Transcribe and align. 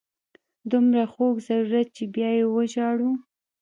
دومره 0.71 1.03
خوږ 1.13 1.35
ضرورت 1.47 1.87
چې 1.95 2.03
بیا 2.13 2.29
یې 2.37 2.45
وژاړو. 2.53 3.11